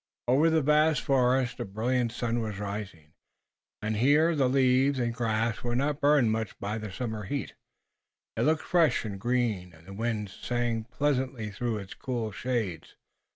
[0.27, 3.13] Over the vast forest a brilliant sun was rising
[3.83, 7.53] and here the leaves and grass were not burned much by summer heat.
[8.35, 12.95] It looked fresh and green, and the wind sang pleasantly through its cool shadows.